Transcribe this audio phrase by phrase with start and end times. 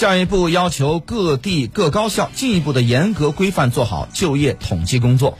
[0.00, 5.36] 教育部要求各地各高校进一步的严格规范做好就业统计工作。